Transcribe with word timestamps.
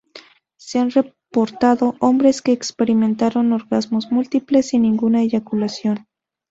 Se 0.57 0.79
han 0.79 0.89
reportado 0.89 1.93
hombres 1.99 2.41
que 2.41 2.53
experimentaron 2.53 3.53
orgasmos 3.53 4.11
múltiples, 4.11 4.69
sin 4.69 4.81
ninguna 4.81 5.21
eyaculación. 5.21 6.07